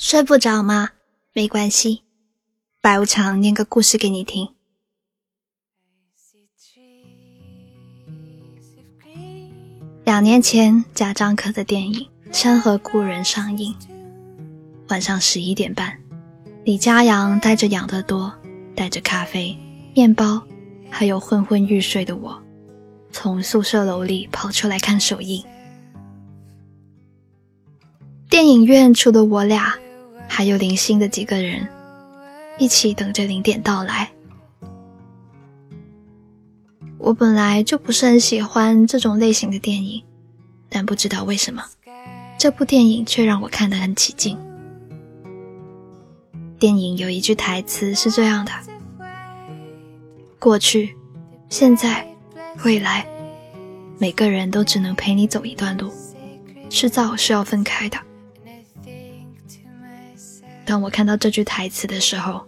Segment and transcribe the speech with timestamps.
[0.00, 0.90] 睡不着吗？
[1.32, 2.04] 没关系，
[2.80, 4.48] 白无常念个故事给你听。
[10.04, 13.74] 两年前，贾樟柯的电影《山河故人》上映，
[14.86, 15.98] 晚上十一点半，
[16.64, 18.32] 李佳阳带着养乐多，
[18.76, 19.58] 带着咖啡、
[19.96, 20.40] 面包，
[20.88, 22.40] 还有昏昏欲睡的我，
[23.10, 25.44] 从宿舍楼里跑出来看首映。
[28.30, 29.76] 电影院除了我俩。
[30.38, 31.66] 还有零星的几个人，
[32.58, 34.08] 一起等着零点到来。
[36.96, 40.00] 我本来就不是很喜欢这种类型的电影，
[40.68, 41.64] 但不知道为什么，
[42.38, 44.38] 这部电影却让我看得很起劲。
[46.56, 48.52] 电影有一句台词是这样的：
[50.38, 50.94] 过去、
[51.48, 52.06] 现在、
[52.64, 53.04] 未来，
[53.98, 55.92] 每个人都只能陪你走一段路，
[56.70, 57.98] 迟早是要分开的。
[60.68, 62.44] 当我看到这句台词的时候，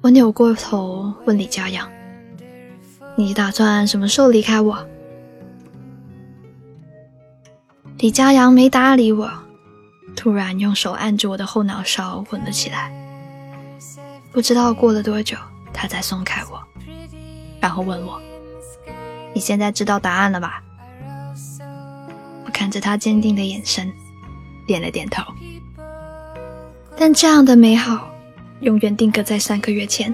[0.00, 1.90] 我扭过头问李佳阳
[3.18, 4.86] ：“你打算什么时候离开我？”
[7.98, 9.28] 李佳阳没搭理我，
[10.14, 12.92] 突然用手按住我的后脑勺，吻了起来。
[14.30, 15.36] 不知道过了多久，
[15.72, 16.62] 他才松开我，
[17.60, 18.22] 然后问我
[19.34, 20.62] ：“你现在知道答案了吧？”
[22.46, 23.92] 我看着他坚定的眼神，
[24.64, 25.24] 点了点头。
[26.98, 28.10] 但这样的美好，
[28.60, 30.12] 永远定格在三个月前。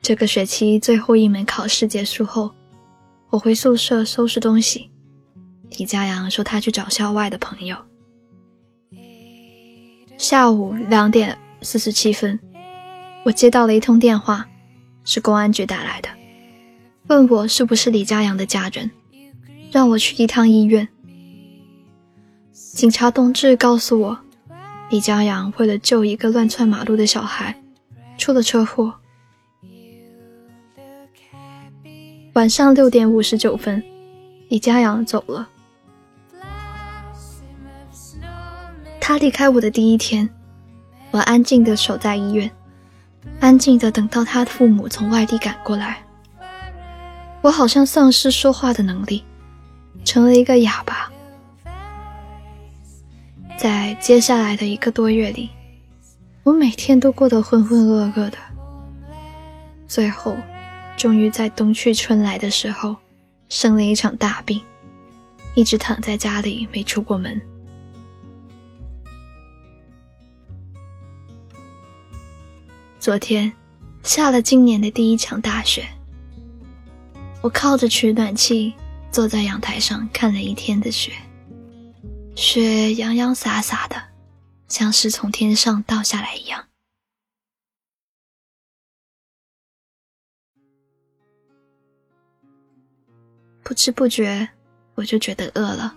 [0.00, 2.52] 这个学期最后一门考试结束后，
[3.30, 4.90] 我回宿舍收拾东西。
[5.78, 7.76] 李佳阳说他去找校外的朋友。
[10.16, 12.38] 下午两点四十七分，
[13.24, 14.46] 我接到了一通电话。
[15.04, 16.08] 是公安局打来的，
[17.08, 18.90] 问我是不是李佳阳的家人，
[19.70, 20.86] 让我去一趟医院。
[22.52, 24.18] 警察同志告诉我，
[24.90, 27.60] 李佳阳为了救一个乱窜马路的小孩，
[28.16, 28.94] 出了车祸。
[32.34, 33.82] 晚上六点五十九分，
[34.48, 35.48] 李佳阳走了。
[39.00, 40.28] 他离开我的第一天，
[41.10, 42.50] 我安静的守在医院。
[43.40, 46.02] 安静的等到他的父母从外地赶过来，
[47.40, 49.24] 我好像丧失说话的能力，
[50.04, 51.10] 成了一个哑巴。
[53.56, 55.50] 在接下来的一个多月里，
[56.42, 58.38] 我每天都过得浑浑噩噩的。
[59.86, 60.36] 最后，
[60.96, 62.96] 终于在冬去春来的时候，
[63.48, 64.60] 生了一场大病，
[65.54, 67.40] 一直躺在家里没出过门。
[73.02, 73.52] 昨天
[74.04, 75.88] 下了今年的第一场大雪，
[77.42, 78.72] 我靠着取暖器
[79.10, 81.10] 坐在阳台上看了一天的雪，
[82.36, 84.00] 雪洋洋洒洒的，
[84.68, 86.64] 像是从天上倒下来一样。
[93.64, 94.48] 不知不觉
[94.94, 95.92] 我就觉得饿了，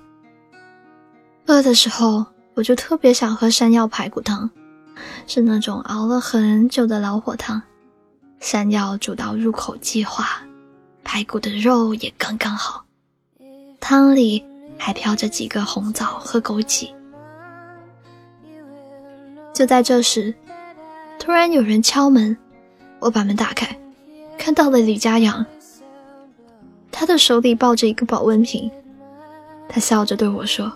[1.46, 4.50] 饿的时候我就特别想喝山药排骨汤。
[5.28, 7.62] 是那种熬了很久的老火汤，
[8.40, 10.44] 山药煮到入口即化，
[11.04, 12.86] 排骨的肉也刚刚好，
[13.80, 14.44] 汤里
[14.78, 16.90] 还飘着几个红枣和枸杞。
[19.54, 20.34] 就在这时，
[21.18, 22.38] 突然有人敲门，
[23.00, 23.78] 我把门打开，
[24.38, 25.46] 看到了李佳阳，
[26.92, 28.70] 他的手里抱着一个保温瓶，
[29.70, 30.72] 他笑着对我说：“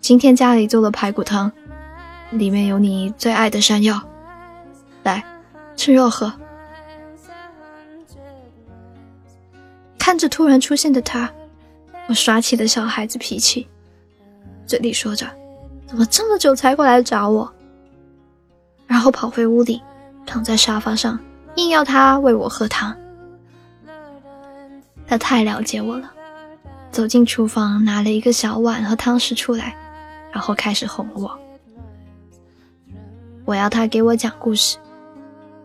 [0.00, 1.52] 今天家里做了排骨汤。”
[2.30, 4.00] 里面有你最爱的山药，
[5.02, 5.24] 来，
[5.76, 6.32] 趁热喝。
[9.98, 11.30] 看着突然出现的他，
[12.08, 13.66] 我耍起了小孩子脾气，
[14.66, 15.26] 嘴里说着
[15.86, 17.50] ：“怎么这么久才过来找我？”
[18.86, 19.82] 然后跑回屋里，
[20.24, 21.18] 躺在沙发上，
[21.56, 22.94] 硬要他喂我喝汤。
[25.06, 26.10] 他太了解我了，
[26.90, 29.76] 走进厨房，拿了一个小碗和汤匙出来，
[30.30, 31.38] 然后开始哄我。
[33.48, 34.76] 我要他给我讲故事，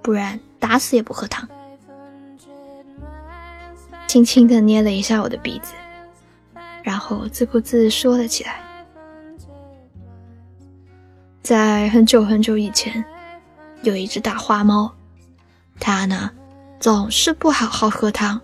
[0.02, 1.46] 不然打死也不喝汤。
[4.08, 5.74] 轻轻地捏了一下我的鼻子，
[6.82, 8.62] 然后自顾自说了起来。
[11.42, 13.04] 在很久很久以前，
[13.82, 14.90] 有一只大花猫，
[15.78, 16.32] 它呢
[16.80, 18.40] 总是不好好喝汤，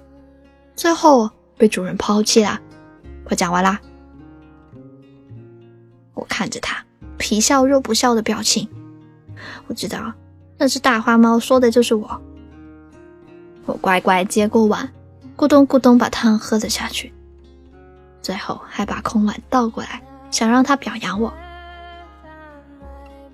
[0.76, 2.60] 最后被主人抛弃了。
[3.30, 3.80] 我讲完啦。
[6.14, 6.84] 我看着它
[7.18, 8.68] 皮笑肉不笑的表情。
[9.68, 10.14] 我知道，
[10.58, 12.22] 那只大花猫说的就是我。
[13.66, 14.90] 我乖乖接过碗，
[15.38, 17.14] 咕咚咕咚把汤喝了下去，
[18.22, 20.02] 最后还把空碗倒过来，
[20.32, 21.32] 想让他表扬我。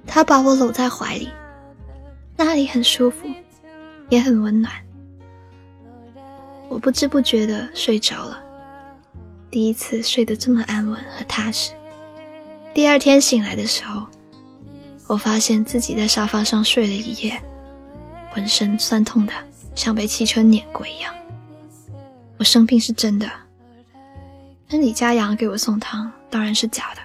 [0.06, 1.30] 他把我搂在怀里，
[2.36, 3.28] 那里很舒服，
[4.10, 4.72] 也很温暖。
[6.68, 8.38] 我不知不觉的睡着了，
[9.50, 11.72] 第一次睡得这么安稳和踏实。
[12.74, 14.06] 第二天醒来的时候，
[15.08, 17.42] 我发现自己在沙发上睡了一夜，
[18.32, 19.34] 浑身酸痛的。
[19.76, 21.14] 像被汽车碾过一样，
[22.38, 23.30] 我生病是真的。
[24.70, 27.02] 那李佳阳给我送汤当然是假的。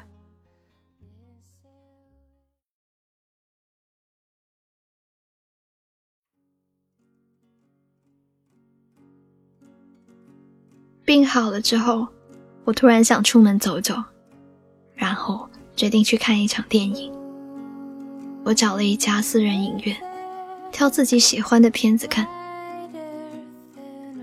[11.05, 12.06] 病好了之后，
[12.62, 14.00] 我突然想出门走走，
[14.94, 17.19] 然后决定去看一场电影。
[18.50, 19.97] 我找了一家私人影院，
[20.73, 22.26] 挑自己喜欢的片子看。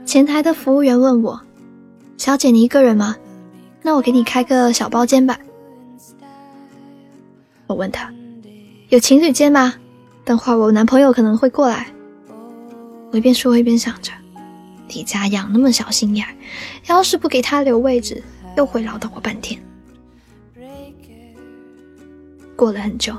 [0.06, 1.39] 前台的服务员问我
[2.19, 3.15] ：“小姐，你一个人吗？
[3.81, 5.39] 那我给你开个小包间吧。”
[7.68, 8.13] 我问他
[8.91, 9.75] ：“有情侣间吗？
[10.25, 11.88] 等会儿我男朋友可能会过来。”
[13.12, 14.12] 我一边说一边想着，
[14.89, 16.27] 李佳阳那么小心眼，
[16.88, 18.21] 要是不给他留位置，
[18.57, 19.57] 又会唠叨我半天。
[22.57, 23.15] 过了很久，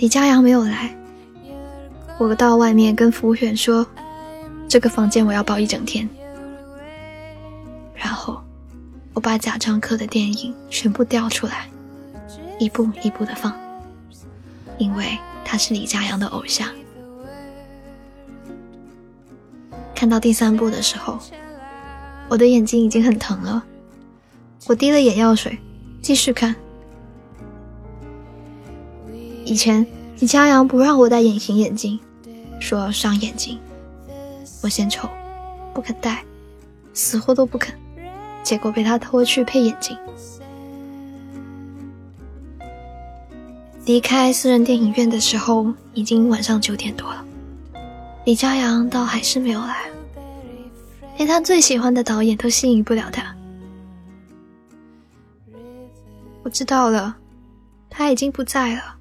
[0.00, 0.96] 李佳阳没有来，
[2.18, 3.86] 我到外面跟服务员说。
[4.66, 6.08] 这个房间我要包一整天，
[7.92, 8.40] 然后
[9.12, 11.68] 我把贾樟柯的电影全部调出来，
[12.60, 13.52] 一部一部的放，
[14.78, 16.68] 因为他是李佳阳的偶像。
[19.92, 21.18] 看到第三部的时候，
[22.28, 23.62] 我的眼睛已经很疼了，
[24.68, 25.58] 我滴了眼药水，
[26.00, 26.54] 继续看。
[29.50, 29.84] 以前
[30.20, 31.98] 李佳阳不让我戴隐形眼镜，
[32.60, 33.58] 说伤眼睛。
[34.62, 35.08] 我嫌丑，
[35.74, 36.24] 不肯戴，
[36.94, 37.74] 死活都不肯，
[38.44, 39.98] 结果被他拖去配眼镜。
[43.86, 47.24] 离开私人电影院的时候，已经晚上九点多了。
[48.26, 49.90] 李佳阳倒还是没有来，
[51.16, 53.34] 连他最喜欢的导演都吸引不了他。
[56.44, 57.16] 我知道了，
[57.88, 58.99] 他已经不在了。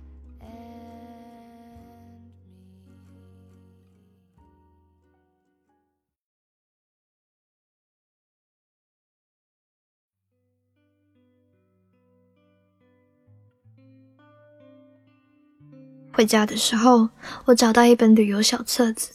[16.19, 17.07] 回家的时候，
[17.45, 19.11] 我找到一本旅游小册子，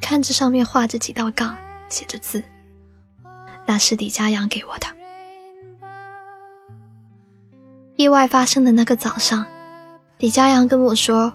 [0.00, 1.56] 看着上面画着几道杠，
[1.88, 2.42] 写着字。
[3.64, 4.88] 那是李佳阳给我的。
[7.94, 9.46] 意外发生的那个早上，
[10.18, 11.32] 李佳阳跟我说：“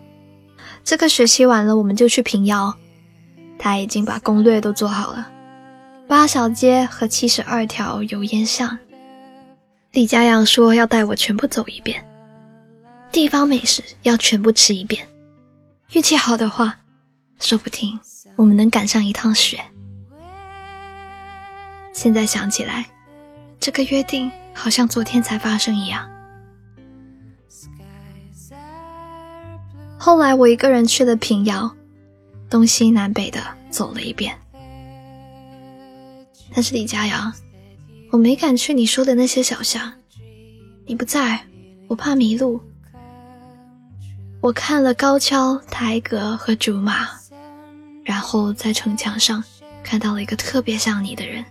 [0.84, 2.76] 这个学期完了，我们就去平遥。”
[3.58, 5.32] 他已经把攻略都做好了，
[6.06, 8.78] 八小街和七十二条油烟巷。
[9.94, 12.06] 李佳阳说要带我全部走一遍。
[13.18, 15.10] 地方美食要全部吃一遍，
[15.94, 16.78] 运气好的话，
[17.40, 18.00] 说不定
[18.36, 19.60] 我们能赶上一趟雪。
[21.94, 22.86] 现在想起来，
[23.60, 26.08] 这个约定好像昨天才发生一样。
[29.98, 31.76] 后来我一个人去了平遥，
[32.52, 33.42] 东西南北的
[33.72, 34.40] 走了一遍。
[36.54, 37.34] 但是李佳阳，
[38.12, 39.92] 我没敢去你说的那些小巷，
[40.86, 41.44] 你不在，
[41.88, 42.62] 我怕迷路。
[44.40, 47.08] 我看了高跷、台阁和竹马，
[48.06, 49.44] 然后在城墙上
[49.84, 51.44] 看到了一个特别像你的人。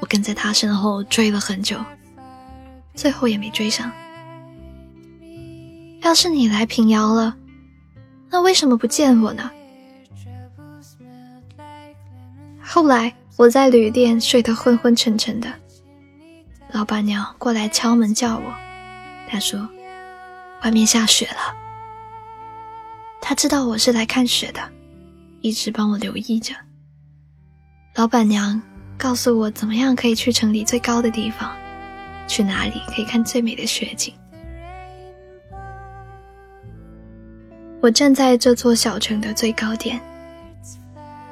[0.00, 1.78] 我跟在他身后追了很久，
[2.94, 3.90] 最后也没追上。
[6.02, 7.36] 要是你来平遥了，
[8.30, 9.50] 那为什么不见我呢？
[12.60, 15.48] 后来我在旅店睡得昏昏沉沉的，
[16.72, 18.54] 老板娘过来敲门叫我，
[19.28, 19.66] 她说。
[20.62, 21.54] 外面下雪了，
[23.20, 24.60] 他知道我是来看雪的，
[25.40, 26.54] 一直帮我留意着。
[27.94, 28.60] 老板娘
[28.96, 31.56] 告诉我怎么样可以去城里最高的地方，
[32.26, 34.12] 去哪里可以看最美的雪景。
[37.80, 40.00] 我站在这座小城的最高点，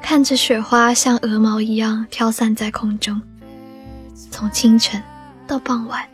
[0.01, 3.21] 看着雪花像鹅毛一样飘散在空中，
[4.31, 5.03] 从清晨
[5.45, 6.07] 到傍晚，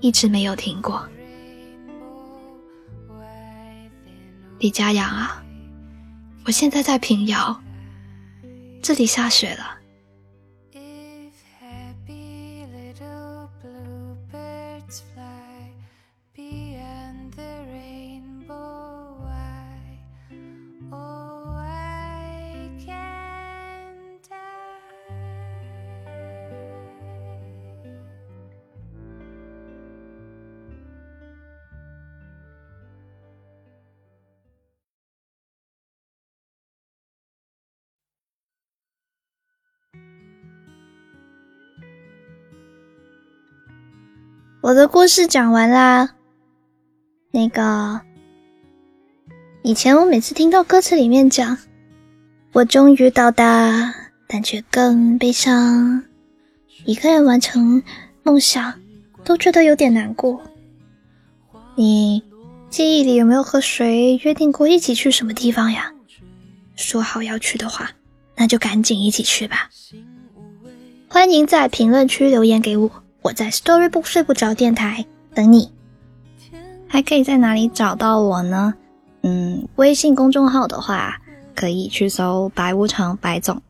[0.00, 1.06] 一直没有停过。
[4.62, 5.42] 李佳阳啊，
[6.44, 7.60] 我现在在平遥，
[8.80, 9.81] 这里下雪了。
[44.62, 46.10] 我的故事讲完啦。
[47.32, 48.00] 那个，
[49.64, 51.58] 以前我每次听到歌词里面讲
[52.54, 53.92] “我终于到达，
[54.28, 56.04] 但却更悲伤”，
[56.86, 57.82] 一个人完成
[58.22, 58.80] 梦想，
[59.24, 60.40] 都觉得有点难过。
[61.74, 62.22] 你
[62.70, 65.92] 记忆里有没有和谁约定过一起去什么地方呀？
[66.76, 67.90] 说好要去的话，
[68.36, 69.70] 那就赶紧一起去吧。
[71.08, 73.01] 欢迎在评论区留言给我。
[73.22, 75.70] 我在 Storybook 睡不着电台等你，
[76.88, 78.74] 还可以在哪里找到我呢？
[79.22, 81.20] 嗯，微信公众号的话，
[81.54, 83.62] 可以去搜“白无常白总”，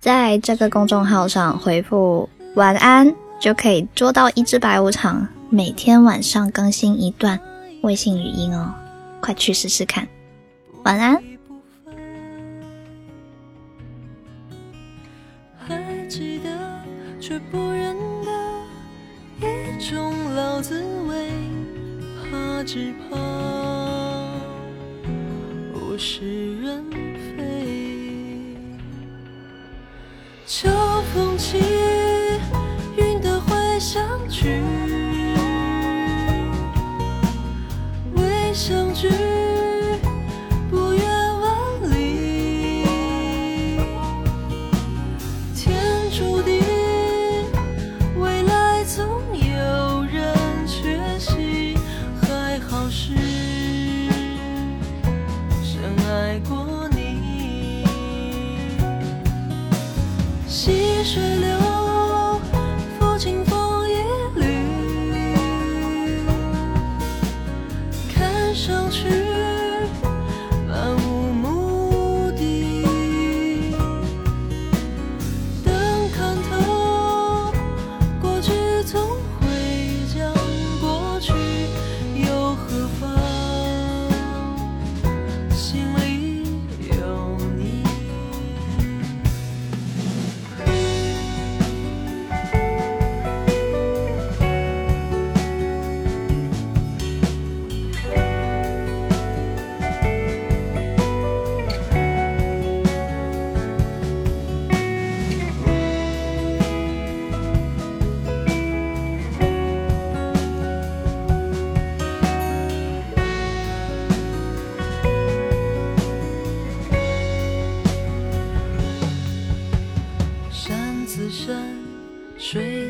[0.00, 7.38] 在这个公众号上回复“晚安”，就可以捉到一只白无常，每天晚上更新一段
[7.82, 8.72] 微信语音哦，
[9.20, 10.08] 快去试试看。
[10.84, 11.35] 晚安。
[22.66, 23.16] 只怕
[25.72, 28.56] 物是人非。
[30.44, 30.68] 秋
[31.14, 31.58] 风起，
[32.96, 34.60] 云的会相聚，
[38.16, 38.85] 未相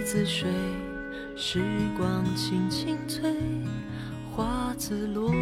[0.06, 0.24] 聚。
[0.24, 0.48] 水，
[1.34, 1.60] 时
[1.98, 3.34] 光轻轻催，
[4.30, 5.32] 花自落，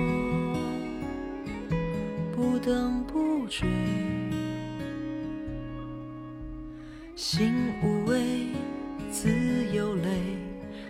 [2.35, 3.68] 不等不追。
[7.14, 7.52] 心
[7.83, 8.47] 无畏，
[9.11, 9.28] 自
[9.75, 10.09] 有泪，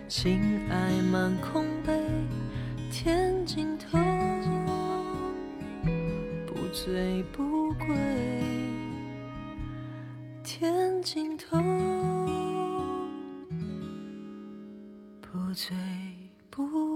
[0.07, 0.39] 情
[0.69, 1.99] 爱满空杯，
[2.89, 3.99] 天尽头，
[6.47, 7.93] 不醉不归，
[10.45, 11.94] 天尽头。
[15.55, 15.73] 醉
[16.49, 16.94] 不。